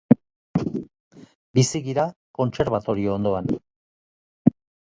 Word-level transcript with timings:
Bizi 1.59 1.81
gira 1.89 2.07
kontserbatorio 2.39 3.15
ondoan. 3.21 3.55